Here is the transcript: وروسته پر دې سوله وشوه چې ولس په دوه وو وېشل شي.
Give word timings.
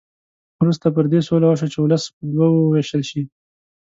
وروسته 0.61 0.87
پر 0.95 1.05
دې 1.11 1.19
سوله 1.27 1.45
وشوه 1.47 1.67
چې 1.73 1.77
ولس 1.79 2.03
په 2.15 2.21
دوه 2.31 2.47
وو 2.51 2.63
وېشل 2.73 3.01
شي. 3.09 3.21